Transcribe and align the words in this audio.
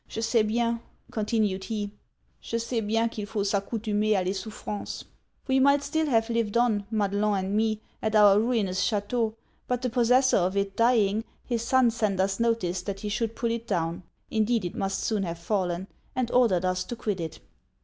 'Je 0.09 0.19
scais 0.19 0.47
bien,' 0.47 0.79
continued 1.11 1.65
he 1.65 1.91
'je 2.41 2.57
scais 2.57 2.81
bien 2.81 3.07
qu'il 3.07 3.27
faut 3.27 3.43
s'accoutumer 3.43 4.15
a 4.15 4.23
les 4.23 4.33
souffrances! 4.33 5.05
We 5.47 5.59
might 5.59 5.83
still 5.83 6.07
have 6.07 6.31
lived 6.31 6.57
on, 6.57 6.87
Madelon 6.91 7.37
and 7.37 7.55
me, 7.55 7.81
at 8.01 8.15
our 8.15 8.39
ruinous 8.39 8.81
chateau; 8.81 9.35
but 9.67 9.83
the 9.83 9.91
possessor 9.91 10.37
of 10.37 10.57
it 10.57 10.75
dying, 10.75 11.23
his 11.45 11.61
son 11.61 11.91
sent 11.91 12.19
us 12.19 12.39
notice 12.39 12.81
that 12.81 13.01
he 13.01 13.09
should 13.09 13.35
pull 13.35 13.51
it 13.51 13.67
down 13.67 14.01
(indeed 14.31 14.65
it 14.65 14.73
must 14.73 15.03
soon 15.03 15.21
have 15.21 15.37
fallen) 15.37 15.87
and 16.15 16.31
ordered 16.31 16.65
us 16.65 16.83
to 16.85 16.95
quit 16.95 17.19
it. 17.19 17.39